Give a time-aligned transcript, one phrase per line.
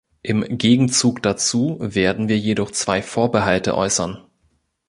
[0.23, 4.17] Im Gegenzug dazu werden wir jedoch zwei Vorbehalte äußern.